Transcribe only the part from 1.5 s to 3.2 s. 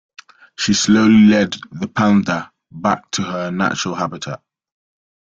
the panda back